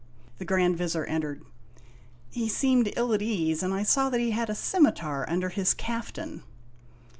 [0.39, 1.41] The Grand Vizir en tered.
[2.31, 5.75] He seemed ill at ease, and I saw that he had a simitar under his
[5.75, 6.41] caftan.